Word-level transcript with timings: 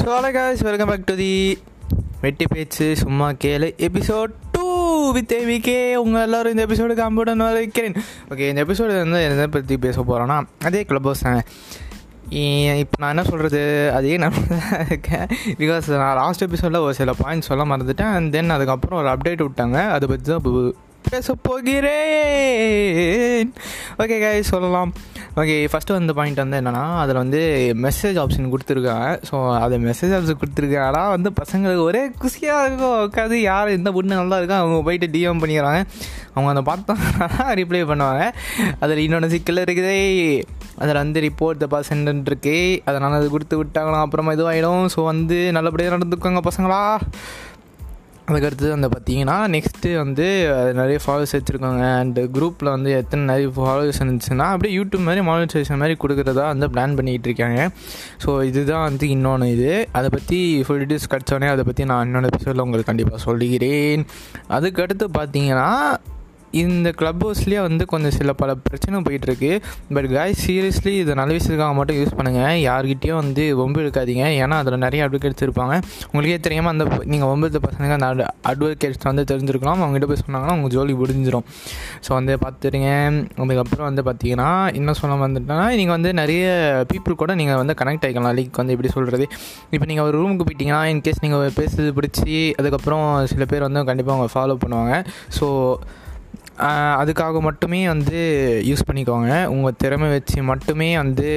So 0.00 0.06
hello 0.16 0.28
guys 0.34 0.62
welcome 0.66 0.90
back 0.90 1.06
to 1.08 1.14
the 1.20 1.32
Vetti 2.22 2.44
Pechu 2.52 2.86
சும்மா 3.00 3.26
கேளு 3.42 3.68
episode 3.86 4.32
do 4.54 4.66
with 5.16 5.32
AVK 5.38 5.76
உங்கள் 6.02 6.24
எல்லோரும் 6.26 6.52
இந்த 6.54 6.62
எபிசோடு 6.66 6.94
கம்ப்யூட்டர் 7.00 7.42
வைக்கிறேன் 7.58 7.96
ஓகே 8.32 8.46
இந்த 8.50 8.62
எபிசோடு 8.64 8.94
வந்து 9.02 9.20
எதை 9.26 9.46
பற்றி 9.56 9.76
பேச 9.84 9.96
போகிறோன்னா 10.10 10.36
அதே 10.68 10.80
கிளப் 10.90 11.08
ஹவுஸ் 11.08 11.24
தாங்க 11.26 11.42
இப்போ 12.82 12.96
நான் 13.02 13.12
என்ன 13.14 13.24
சொல்கிறது 13.30 13.60
அதே 13.98 14.16
நான் 14.24 14.36
இருக்கேன். 14.90 15.26
பிகாஸ் 15.62 15.88
நான் 16.02 16.18
லாஸ்ட் 16.22 16.44
எபிசோடில் 16.48 16.84
ஒரு 16.86 16.94
சில 17.00 17.14
பாயிண்ட் 17.22 17.48
சொல்ல 17.50 17.64
மறந்துட்டேன். 17.70 18.12
அண்ட் 18.18 18.32
தென் 18.36 18.54
அதுக்கப்புறம் 18.56 19.00
ஒரு 19.02 19.10
அப்டேட் 19.14 19.44
விட்டாங்க. 19.46 19.80
அதை 19.96 20.08
பற்றி 20.12 20.26
தான் 20.32 20.46
பேச 21.10 21.34
போகிறேன். 21.48 23.50
ஓகே 24.02 24.18
காய் 24.24 24.50
சொல்லலாம். 24.52 24.92
ஓகே 25.40 25.56
ஃபஸ்ட்டு 25.72 25.94
வந்து 25.96 26.12
பாயிண்ட் 26.18 26.40
வந்து 26.42 26.58
என்னென்னா 26.60 26.82
அதில் 27.02 27.18
வந்து 27.20 27.40
மெசேஜ் 27.84 28.16
ஆப்ஷன் 28.22 28.48
கொடுத்துருக்காங்க. 28.52 29.10
ஸோ 29.28 29.36
அது 29.64 29.74
மெசேஜ் 29.86 30.12
ஆப்ஷன் 30.16 30.38
கொடுத்துருக்காங்கன்னா 30.40 31.02
வந்து 31.14 31.30
பசங்களுக்கு 31.40 31.84
ஒரே 31.90 32.02
குஷியாக 32.22 32.64
இருக்கும் 32.66 32.96
உட்காந்து 33.04 33.36
யார் 33.50 33.68
எந்த 33.76 33.90
பொண்ணு 33.96 34.20
நல்லா 34.20 34.38
இருக்கோ 34.40 34.56
அவங்க 34.62 34.78
போயிட்டு 34.88 35.08
டிஎம் 35.14 35.42
பண்ணிக்கிறாங்க. 35.42 35.80
அவங்க 36.34 36.50
அதை 36.54 36.62
பார்த்தா 36.70 36.96
ரிப்ளை 37.60 37.82
பண்ணுவாங்க. 37.90 38.24
அதில் 38.84 39.04
இன்னொன்று 39.04 39.32
சிக்கல் 39.34 39.62
இருக்குதே. 39.64 39.96
அதில் 40.82 41.00
வந்து 41.02 41.22
ரிப்போர்ட் 41.26 41.62
த 41.62 41.68
பர்சன்ட் 41.76 42.28
இருக்கு. 42.32 42.58
அதனால் 42.90 43.18
அது 43.20 43.30
கொடுத்து 43.36 43.60
விட்டாங்களாம் 43.62 44.04
அப்புறமா 44.06 44.34
இதுவாகிடும் 44.38 44.84
ஸோ 44.96 45.02
வந்து 45.12 45.38
நல்லபடியாக 45.58 45.96
நடந்துக்கோங்க 45.96 46.42
பசங்களா. 46.50 46.82
அதுக்கடுத்து 48.30 48.68
வந்து 48.68 48.88
பார்த்தீங்கன்னா 48.88 49.36
நெக்ஸ்ட்டு 49.54 49.90
வந்து 49.96 50.26
நிறைய 50.80 50.98
ஃபாலோவர்ஸ் 51.04 51.34
வச்சுருக்காங்க 51.36 51.84
அண்டு 52.00 52.22
குரூப்பில் 52.36 52.70
வந்து 52.74 52.90
எத்தனை 53.00 53.24
நிறைய 53.24 53.48
ஃபாலோவர்ஸ் 53.56 54.00
இருந்துச்சுன்னா 54.02 54.46
அப்படியே 54.54 54.72
யூடியூப் 54.78 55.06
மாதிரி 55.08 55.24
மானிட்டரைசேஷன் 55.28 55.80
மாதிரி 55.82 55.96
கொடுக்குறதா 56.04 56.46
வந்து 56.52 56.68
பிளான் 56.68 56.96
பண்ணிகிட்டு 57.00 57.28
இருக்காங்க. 57.30 57.60
ஸோ 58.24 58.30
இதுதான் 58.50 58.86
வந்து 58.88 59.08
இன்னொன்று 59.08 59.50
இது. 59.56 59.72
அதை 59.92 60.10
பற்றி 60.16 60.38
ஃபுல் 60.66 60.80
டீட்டெயில்ஸ் 60.82 61.10
கிடச்சோடனே 61.14 61.50
அதை 61.54 61.64
பற்றி 61.64 61.84
நான் 61.84 62.04
இன்னொன்று 62.04 62.30
எபிசோடில் 62.32 62.64
உங்களுக்கு 62.66 62.92
கண்டிப்பாக 62.92 63.22
சொல்கிறேன். 63.26 64.04
அதுக்கடுத்து 64.58 65.08
பார்த்தீங்கன்னா 65.18 65.68
இந்த 66.62 66.88
க்ளப் 67.00 67.22
ஹவுஸ்லேயே 67.24 67.60
வந்து 67.66 67.84
கொஞ்சம் 67.92 68.14
சில 68.18 68.32
பல 68.42 68.54
பிரச்சனை 68.66 69.00
போயிட்டுருக்கு. 69.06 69.50
பட் 69.96 70.08
காய் 70.14 70.34
சீரியஸ்லி 70.44 70.94
இதை 71.02 71.14
நல்ல 71.20 71.30
விஷயத்துக்காக 71.36 71.74
மட்டும் 71.78 71.98
யூஸ் 72.00 72.16
பண்ணுங்கள் 72.18 72.56
யார்கிட்டேயும் 72.68 73.20
வந்து 73.22 73.44
வம்பு 73.60 73.82
எடுக்காதீங்க. 73.84 74.24
ஏன்னா 74.42 74.58
அதில் 74.62 74.78
நிறைய 74.86 75.06
அட்வொகேட்ஸ் 75.06 75.44
இருப்பாங்க. 75.46 75.74
உங்களுக்கே 76.10 76.38
தெரியாமல் 76.46 76.72
அந்த 76.74 76.84
நீங்கள் 77.12 77.30
ஒம்பது 77.34 77.60
பசங்க 77.66 77.92
அந்த 77.98 78.08
அட் 78.12 78.24
அட்வொகேட்ஸ் 78.52 79.08
வந்து 79.10 79.24
தெரிஞ்சிருக்கலாம். 79.32 79.80
அவங்ககிட்ட 79.84 80.08
போய் 80.12 80.22
சொன்னாங்கன்னா 80.24 80.56
உங்கள் 80.58 80.74
ஜோலி 80.76 80.96
முடிஞ்சிடும் 81.02 81.46
ஸோ 82.06 82.10
வந்து 82.18 82.34
பார்த்துருங்க 82.44 82.90
அதுக்கப்புறம் 83.60 83.88
வந்து 83.88 84.02
பார்த்தீங்கன்னா 84.06 84.48
என்ன 84.78 84.92
சொல்ல 84.98 85.16
வந்துட்டோன்னா 85.22 85.66
நீங்கள் 85.80 85.96
வந்து 85.96 86.10
நிறைய 86.20 86.44
பீப்புள் 86.90 87.18
கூட 87.22 87.32
நீங்கள் 87.40 87.58
வந்து 87.62 87.74
கனெக்ட் 87.80 88.04
ஆகிக்கலாம் 88.06 88.36
லைக் 88.38 88.60
வந்து 88.62 88.74
எப்படி 88.74 88.90
சொல்கிறது 88.96 89.24
இப்போ 89.74 89.86
நீங்கள் 89.90 90.06
ஒரு 90.08 90.16
ரூமுக்கு 90.22 90.46
போயிட்டீங்கன்னா 90.48 90.82
இன்கேஸ் 90.92 91.22
நீங்கள் 91.24 91.56
பேசுறது 91.58 91.90
பிடிச்சி 91.98 92.36
அதுக்கப்புறம் 92.60 93.06
சில 93.32 93.44
பேர் 93.52 93.66
வந்து 93.68 93.88
கண்டிப்பாக 93.90 94.16
அவங்க 94.16 94.30
ஃபாலோ 94.36 94.56
பண்ணுவாங்க. 94.64 94.94
ஸோ 95.38 95.46
அதுக்காக 97.02 97.40
மட்டுமே 97.40 97.86
வந்து 97.86 98.18
யூஸ் 98.66 98.88
பண்ணிக்கோங்க. 98.90 99.44
உங்கள் 99.46 99.78
திறமை 99.78 100.08
வச்சு 100.08 100.42
மட்டுமே 100.42 100.96
வந்து 100.96 101.30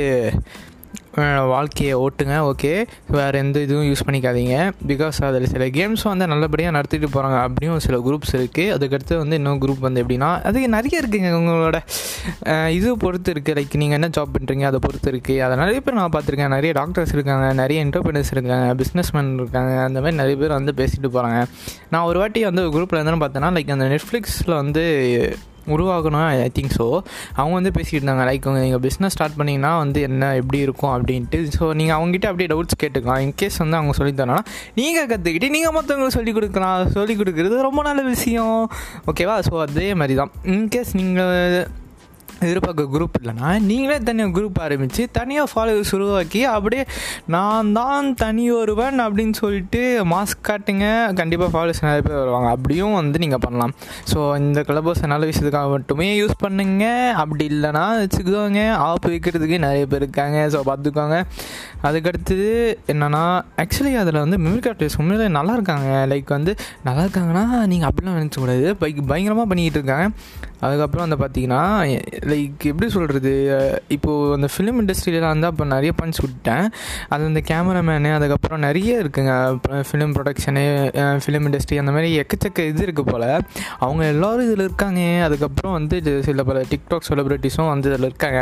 வாழ்க்கையை 1.54 1.96
ஓட்டுங்க 2.04 2.36
ஓகே 2.52 2.72
வேறு 3.16 3.38
எந்த 3.44 3.58
இதுவும் 3.66 3.88
யூஸ் 3.90 4.04
பண்ணிக்காதீங்க. 4.06 4.56
பிகாஸ் 4.92 5.18
அதில் 5.28 5.46
சில 5.52 5.66
கேம்ஸும் 5.78 6.12
வந்து 6.12 6.28
நல்லபடியாக 6.32 6.74
நடத்திட்டு 6.78 7.08
போகிறாங்க 7.16 7.38
அப்படியும் 7.48 7.80
சில 7.86 7.98
குரூப்ஸ் 8.08 8.34
இருக்குது 8.40 8.72
அதுக்கடுத்து 8.76 9.18
வந்து 9.22 9.38
இன்னும் 9.40 9.62
குரூப் 9.66 9.86
வந்து 9.88 10.04
எப்படின்னா 10.04 10.30
அது 10.50 10.66
நிறைய 10.78 11.02
இருக்குங்க 11.04 11.32
உங்களோட 11.40 11.80
இது 12.78 12.98
பொறுத்து 13.06 13.32
இருக்குது 13.36 13.58
லைக் 13.60 13.78
நீங்கள் 13.84 14.00
என்ன 14.00 14.12
ஜாப் 14.18 14.34
பண்ணுறீங்க 14.38 14.68
அதை 14.72 14.82
பொறுத்து 14.88 15.12
இருக்குது 15.14 15.40
அதை 15.48 15.58
நிறைய 15.64 15.80
பேர் 15.86 16.00
நான் 16.02 16.16
பார்த்துருக்கேன். 16.18 16.54
நிறைய 16.58 16.74
டாக்டர்ஸ் 16.82 17.16
இருக்காங்க 17.18 17.54
நிறைய 17.62 17.86
என்டர்பிரினர்ஸ் 17.86 18.34
இருக்காங்க 18.36 18.68
பிஸ்னஸ்மேன் 18.84 19.34
இருக்காங்க. 19.44 19.74
அந்த 19.88 20.00
மாதிரி 20.04 20.22
நிறைய 20.24 20.38
பேர் 20.44 20.58
வந்து 20.60 20.74
பேசிட்டு 20.82 21.10
போகிறாங்க 21.16 21.40
நான் 21.94 22.08
ஒரு 22.12 22.20
வாட்டி 22.24 22.44
வந்து 22.50 22.64
குரூப்பில் 22.76 23.00
இருந்தேன்னு 23.00 23.26
பார்த்தேன்னா 23.26 23.52
லைக் 23.58 23.76
அந்த 23.78 23.88
நெட்ஃப்ளிக்ஸில் 23.96 24.60
வந்து 24.62 24.86
உருவாகணும் 25.76 26.26
ஐ 26.46 26.50
திங்க் 26.58 26.74
ஸோ 26.78 26.86
அவங்க 27.36 27.54
வந்து 27.60 27.72
பேசிக்கிட்டு 27.76 28.04
இருந்தாங்க 28.04 28.26
லைக் 28.30 28.48
நீங்கள் 28.60 28.84
பிஸ்னஸ் 28.88 29.16
ஸ்டார்ட் 29.16 29.38
பண்ணிங்கன்னா 29.40 29.72
வந்து 29.78 30.02
என்ன 30.02 30.32
எப்படி 30.42 30.60
இருக்கும் 30.68 30.94
அப்படின்ட்டு. 30.96 31.40
ஸோ 31.58 31.74
நீங்கள் 31.80 31.98
அவங்ககிட்ட 31.98 32.30
அப்படியே 32.32 32.50
டவுட்ஸ் 32.54 32.80
கேட்டுக்கலாம். 32.84 33.22
இன்கேஸ் 33.28 33.62
வந்து 33.64 33.80
அவங்க 33.80 33.96
சொல்லித்தரனா 34.00 34.40
நீங்கள் 34.80 35.08
கற்றுக்கிட்டு 35.14 35.50
நீங்கள் 35.58 35.76
மற்றவங்களுக்கு 35.78 36.18
சொல்லிக் 36.20 36.38
கொடுக்கலாம். 36.40 36.92
சொல்லிக் 36.98 37.22
கொடுக்குறது 37.22 37.62
ரொம்ப 37.70 37.84
நல்ல 37.90 38.04
விஷயம். 38.14 38.58
ஓகேவா 39.12 39.38
ஸோ 39.50 39.56
அதே 39.68 39.94
மாதிரி 40.02 40.16
தான் 40.22 40.32
இன்கேஸ் 40.56 40.94
நீங்கள் 41.02 41.66
எதிர்பார்க்க 42.50 42.84
குரூப் 42.96 43.18
இல்லைனா 43.22 43.50
நீங்களே 43.70 43.98
தனியாக 44.10 44.34
குரூப் 44.38 44.60
ஆரம்பித்து 44.66 45.04
தனியாக 45.20 45.48
ஃபாலோவர்ஸ் 45.54 45.94
உருவாக்கி 45.98 46.42
அப்படியே 46.56 46.84
நான் 47.36 47.72
தான் 47.78 48.08
தனி 48.24 48.46
ஒருவன் 48.52 48.98
அப்படின்னு 49.06 49.36
சொல்லிட்டு 49.42 49.82
மாஸ்க் 50.14 50.46
காட்டுங்க. 50.50 50.86
கண்டிப்பாக 51.20 51.52
ஃபாலோவர்ஸ் 51.54 51.84
நிறைய 51.86 52.02
பேர் 52.08 52.20
வருவாங்க. 52.22 52.50
அப்படியும் 52.56 52.98
வந்து 53.00 53.18
நீங்கள் 53.24 53.44
பண்ணலாம். 53.46 53.74
ஸோ 54.12 54.20
இந்த 54.44 54.62
கிளப்பர்ஸை 54.70 55.08
நல்ல 55.14 55.24
விஷயத்துக்காக 55.32 55.70
மட்டுமே 55.76 56.08
யூஸ் 56.22 56.36
பண்ணுங்க. 56.46 56.86
அப்படி 57.24 57.46
இல்லைனா 57.54 57.84
வச்சுக்கோங்க. 58.02 58.62
ஆப் 58.88 59.08
வைக்கிறதுக்கு 59.14 59.60
நிறைய 59.68 59.86
பேர் 59.94 60.02
இருக்காங்க. 60.02 60.40
ஸோ 60.56 60.62
பார்த்துக்கோங்க. 60.70 61.20
அதுக்கடுத்தது 61.88 62.50
என்னென்னா 62.94 63.24
ஆக்சுவலி 63.64 63.94
அதில் 64.04 64.22
வந்து 64.24 64.38
மிமிக் 64.46 64.70
ஆர்டிஸ்ட் 64.72 65.00
உண்மையிலே 65.04 65.28
நல்லா 65.38 65.54
இருக்காங்க. 65.60 65.90
லைக் 66.14 66.36
வந்து 66.38 66.54
நல்லா 66.88 67.04
இருக்காங்கன்னா 67.06 67.46
நீங்கள் 67.74 67.90
அப்படிலாம் 67.90 68.20
நினச்சக்கூடாது. 68.22 68.70
பைக் 68.84 69.02
பயங்கரமாக 69.12 69.48
பண்ணிக்கிட்டு 69.52 69.80
இருக்காங்க. 69.82 70.08
அதுக்கப்புறம் 70.66 71.06
வந்து 71.06 71.20
பார்த்தீங்கன்னா 71.22 71.62
லைக் 72.32 72.66
எப்படி 72.72 72.88
சொல்கிறது 72.96 73.34
இப்போது 73.96 74.34
அந்த 74.38 74.48
ஃபிலிம் 74.54 74.80
இண்டஸ்ட்ரியிலலாம் 74.82 75.34
வந்து 75.36 75.50
அப்போ 75.50 75.66
நிறைய 75.74 75.92
பஞ்ச் 76.02 76.20
விட்டேன் 76.26 76.66
அது 77.14 77.30
அந்த 77.30 77.44
கேமராமேனு 77.52 78.12
அதுக்கப்புறம் 78.18 78.64
நிறைய 78.68 78.92
இருக்குங்க. 79.04 79.34
ஃபிலிம் 79.90 80.14
ப்ரொடக்ஷனு 80.18 80.66
ஃபிலிம் 81.24 81.48
இண்டஸ்ட்ரி 81.50 81.80
அந்த 81.84 81.94
மாதிரி 81.96 82.10
எக்கச்சக்க 82.24 82.68
இது 82.72 82.86
இருக்குது 82.88 83.10
போல். 83.12 83.28
அவங்க 83.84 84.04
எல்லோரும் 84.14 84.46
இதில் 84.48 84.66
இருக்காங்க. 84.68 85.02
அதுக்கப்புறம் 85.28 85.76
வந்து 85.78 85.98
சில 86.30 86.44
பல 86.50 86.64
டிக்டாக் 86.72 87.08
செலிப்ரிட்டிஸும் 87.10 87.72
வந்து 87.74 87.90
இதில் 87.92 88.10
இருக்காங்க. 88.10 88.42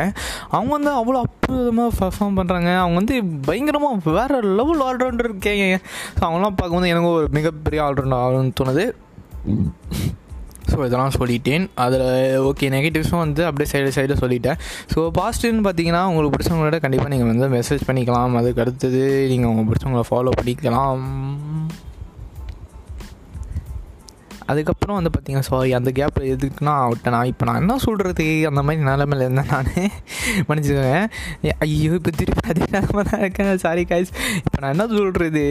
அவங்க 0.56 0.72
வந்து 0.78 0.92
அவ்வளோ 1.00 1.22
அற்புதமாக 1.26 1.92
பர்ஃபார்ம் 2.02 2.38
பண்ணுறாங்க 2.40 2.72
அவங்க 2.84 2.98
வந்து 3.02 3.18
பயங்கரமாக 3.50 4.16
வேறு 4.20 4.38
லெவல் 4.60 4.84
ஆல்ரவுண்டர் 4.88 5.30
இருக்கேங்க 5.32 5.66
ஸோ 6.18 6.22
அவங்களாம் 6.28 6.58
பார்க்கும்போது 6.60 6.94
எனக்கு 6.94 7.12
ஒரு 7.18 7.28
மிகப்பெரிய 7.38 7.82
ஆல்ரவுண்டர் 7.88 8.22
ஆகணும்னு 8.24 8.58
தோணுது. 8.62 8.86
ஸோ 10.82 10.86
இதெல்லாம் 10.90 11.16
சொல்லிட்டேன். 11.22 11.66
அதில் 11.84 12.06
ஓகே 12.50 12.68
நெகட்டிவ்ஸும் 12.76 13.22
வந்து 13.24 13.42
அப்படியே 13.48 13.68
சைடு 13.72 13.90
சைடில் 13.98 14.22
சொல்லிட்டேன். 14.22 14.60
ஸோ 14.94 15.00
பாசிட்டிவ்னு 15.18 15.66
பார்த்தீங்கன்னா 15.68 16.02
உங்களுக்கு 16.12 16.34
பிடிச்சவங்களோட 16.36 16.78
கண்டிப்பாக 16.86 17.12
நீங்கள் 17.14 17.30
வந்து 17.32 17.48
மெசேஜ் 17.58 17.88
பண்ணிக்கலாம். 17.90 18.38
அதுக்கு 18.42 18.64
அடுத்தது 18.64 19.02
நீங்கள் 19.32 19.52
உங்கள் 19.52 19.68
பிடிச்சவங்களை 19.70 20.06
ஃபாலோ 20.10 20.34
பண்ணிக்கலாம். 20.40 21.04
அதுக்கப்புறம் 24.52 24.98
வந்து 24.98 25.12
பார்த்தீங்கன்னா 25.14 25.48
சாரி 25.50 25.72
அந்த 25.80 25.90
கேப்பில் 26.00 26.26
எதுக்குன்னா 26.34 26.74
விட்டேன் 26.92 27.14
நான் 27.16 27.30
இப்போ 27.32 27.46
நான் 27.50 27.60
என்ன 27.64 27.78
சொல்கிறது 27.86 28.26
அந்த 28.50 28.62
மாதிரி 28.68 28.84
நிலமையில் 28.90 29.26
இருந்தேன் 29.28 29.52
நான். 29.54 29.70
மன்னிச்சுக்கோங்க. 30.48 30.96
ஐயோ 31.66 31.92
இப்போ 32.00 32.12
திருப்பி 32.20 32.44
அதே 32.52 32.66
நிலமை 32.76 33.04
தான் 33.12 33.22
இருக்கேன். 33.26 33.52
சாரி 33.66 33.84
காய்ஸ் 33.92 34.12
இப்போ 34.46 34.58
நான் 34.64 34.74
என்ன 34.76 34.88
சொல்கிறது 34.96 35.44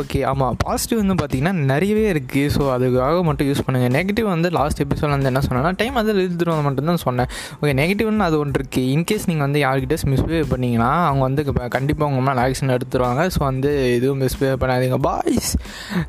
ஓகே 0.00 0.20
ஆமாம் 0.30 0.56
பாசிட்டிவ் 0.64 1.00
வந்து 1.02 1.16
பார்த்தீங்கன்னா 1.22 1.54
நிறையவே 1.72 2.04
இருக்குது 2.14 2.52
ஸோ 2.56 2.62
அதுக்காக 2.76 3.22
மட்டும் 3.28 3.48
யூஸ் 3.50 3.64
பண்ணுங்கள் 3.66 3.94
நெகட்டிவ் 3.98 4.28
வந்து 4.34 4.50
லாஸ்ட் 4.58 4.82
எபிசோட் 4.84 5.14
வந்து 5.16 5.30
என்ன 5.32 5.42
சொன்னேன்னா 5.48 5.72
டைம் 5.82 5.94
அதில் 6.02 6.22
எழுதுறது 6.24 6.66
மட்டும்தான் 6.68 7.02
சொன்னேன். 7.06 7.30
ஓகே 7.60 7.74
நெகட்டிவ்னு 7.82 8.26
அது 8.28 8.38
ஒன்று 8.38 8.58
இருக்குது 8.60 8.90
இன்கேஸ் 8.96 9.26
நீங்கள் 9.30 9.46
வந்து 9.46 9.60
யார்கிட்ட 9.64 9.94
மிஸ்பிஹேவ் 10.12 10.52
பண்ணிங்கன்னா 10.54 10.90
அவங்க 11.08 11.22
வந்து 11.28 11.42
கண்டிப்பாக 11.76 12.10
உங்கள் 12.10 12.26
மேலே 12.28 12.40
ஆக்ஷன் 12.46 12.74
எடுத்துருவாங்க. 12.76 13.22
ஸோ 13.34 13.40
வந்து 13.50 13.70
எதுவும் 13.96 14.20
மிஸ்பிஹேவ் 14.24 14.60
பண்ணாதீங்க. 14.62 14.98
பாய்ஸ் 15.08 15.50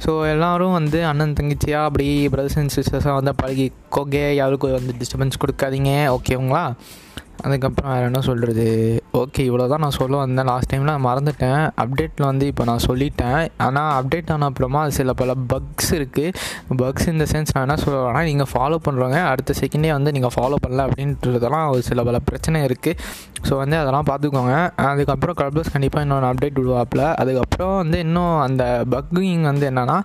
ஸோ 0.06 0.12
எல்லோரும் 0.34 0.76
வந்து 0.80 1.06
அண்ணன் 1.12 1.36
தங்கச்சியாக 1.40 1.90
அப்படி 2.28 2.36
பிரதர்ஸ் 2.36 2.58
அண்ட் 2.60 2.74
சிஸ்டர்ஸாக 2.76 3.14
வந்து 3.14 3.32
பழகி 3.34 3.66
கொகே 3.96 4.24
யாருக்கும் 4.36 4.74
வந்து 4.74 4.94
டிஸ்டர்பன்ஸ் 5.00 5.40
கொடுக்காதீங்க 5.42 5.92
ஓகேங்களா 6.16 6.64
அதுக்கப்புறம் 7.48 7.92
வேறு 7.94 8.08
என்ன 8.12 8.22
சொல்கிறது 8.30 8.68
ஓகே 9.20 9.42
இவ்வளோ 9.50 9.66
தான் 9.72 9.84
நான் 9.84 9.96
சொல்ல 10.00 10.16
வந்தேன். 10.24 10.48
லாஸ்ட் 10.50 10.70
டைமில் 10.72 10.92
நான் 10.94 11.06
மறந்துட்டேன். 11.08 11.62
அப்டேட்டில் 11.82 12.26
வந்து 12.30 12.46
இப்போ 12.52 12.64
நான் 12.70 12.84
சொல்லிட்டேன். 12.88 13.40
ஆனால் 13.66 13.92
அப்டேட் 14.00 14.32
ஆன 14.34 14.48
அப்புறமா 14.50 14.82
சில 14.98 15.14
பல 15.22 15.32
பக்ஸ் 15.54 15.92
இருக்குது 15.98 16.76
பக்ஸ் 16.82 17.08
இந்த 17.14 17.26
சென்ஸ் 17.32 17.54
நான் 17.56 17.66
என்ன 17.68 17.78
சொல்லுவேன்னா 17.84 18.22
நீங்கள் 18.30 18.50
ஃபாலோ 18.54 18.78
பண்ணுறவங்க 18.88 19.20
அடுத்த 19.32 19.56
செகண்டே 19.62 19.92
வந்து 19.98 20.12
நீங்கள் 20.18 20.34
ஃபாலோ 20.36 20.58
பண்ணல 20.66 20.86
அப்படின்றதெல்லாம் 20.88 21.66
ஒரு 21.74 21.84
சில 21.90 22.04
பல 22.10 22.20
பிரச்சனை 22.30 22.62
இருக்குது 22.70 23.00
ஸோ 23.48 23.54
வந்து 23.62 23.76
அதெல்லாம் 23.82 24.08
பார்த்துக்கோங்க. 24.10 24.54
அதுக்கப்புறம் 24.92 25.36
கிளப்ஸ் 25.40 25.72
கண்டிப்பாக 25.76 26.06
இன்னொன்று 26.06 26.30
அப்டேட் 26.32 26.58
விடுவாப்பில் 26.62 27.06
அதுக்கப்புறம் 27.22 27.76
வந்து 27.82 27.98
இன்னும் 28.06 28.36
அந்த 28.46 28.64
பக்கிங் 28.94 29.46
வந்து 29.52 29.66
என்னென்னா 29.72 29.98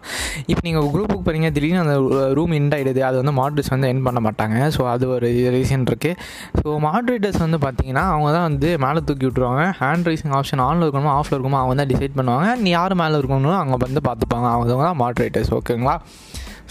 இப்போ 0.50 0.62
நீங்கள் 0.68 0.88
குரூப்புக்கு 0.94 1.24
போகிறீங்க 1.28 1.50
திடீர்னு 1.56 1.82
அந்த 1.84 1.96
ரூம் 2.38 2.54
இண்ட் 2.58 2.74
ஆகிடுது 2.78 3.02
அது 3.10 3.16
வந்து 3.22 3.34
மாட்ரிஸ் 3.40 3.72
வந்து 3.74 3.88
என் 3.92 4.04
பண்ண 4.08 4.20
மாட்டாங்க. 4.26 4.58
ஸோ 4.76 4.82
அது 4.94 5.04
ஒரு 5.16 5.28
ரீசன் 5.56 5.86
இருக்குது 5.90 6.18
ஸோ 6.60 6.76
மாட்ரேட்டர்ஸ் 6.88 7.31
வந்து 7.44 7.58
பார்த்தீங்கன்னா 7.64 8.04
அவங்க 8.12 8.28
தான் 8.36 8.46
வந்து 8.48 8.68
மேலே 8.84 9.00
தூக்கி 9.08 9.24
விட்ருவாங்க 9.28 9.64
ஹேண்ட் 9.80 10.08
ரைசிங் 10.10 10.34
ஆப்ஷன் 10.38 10.62
ஆனில் 10.66 10.84
இருக்கணுமா 10.86 11.12
ஆஃபில் 11.18 11.36
இருக்கணுமா 11.36 11.60
அவங்க 11.62 11.76
தான் 11.80 11.90
டிசைட் 11.92 12.16
பண்ணுவாங்க. 12.18 12.48
நீ 12.64 12.70
யார் 12.78 12.94
மேலே 13.02 13.18
இருக்கணும்னு 13.20 13.58
அவங்க 13.60 13.78
வந்து 13.86 14.02
பார்த்துப்பாங்க 14.08 14.48
அவங்க 14.54 14.78
தான் 14.86 15.00
மாட்ரேட்டர்ஸ் 15.04 15.52
ஓகேங்களா 15.58 15.96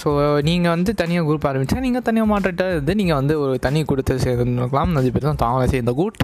ஸோ 0.02 0.10
நீங்கள் 0.48 0.74
வந்து 0.75 0.92
தனியாக 1.02 1.25
குரூப் 1.28 1.48
ஆரம்பித்தா 1.50 1.84
நீங்கள் 1.86 2.06
தனியாக 2.08 2.30
மாட்ரேட்டர் 2.34 2.74
வந்து 2.80 2.94
நீங்கள் 3.02 3.19
வந்து 3.19 3.34
ஒரு 3.44 3.54
தனி 3.66 3.80
கொடுத்து 3.92 4.13
சேர்ந்துருக்கலாம். 4.25 4.96
அது 5.02 5.12
பேர் 5.16 5.30
தான் 5.30 5.44
தாங்க 5.46 5.68
சேர்ந்த 5.74 5.94
கூட் 6.00 6.19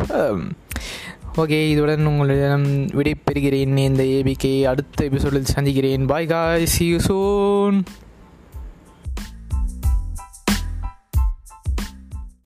ஓகே 1.42 1.57
இதுடன் 1.72 2.10
உங்களிடம் 2.12 2.68
விடை 2.98 3.13
பெறுகிறேன் 3.28 3.78
இந்த 3.90 4.04
ஏபிகே 4.18 4.54
அடுத்த 4.72 5.06
எபிசோடில் 5.10 5.54
சந்திக்கிறேன். 5.56 6.06
பாய் 6.12 6.30
காய் 6.31 6.66
சி 6.75 6.86
யூ 6.92 7.00
சூன் 7.07 7.78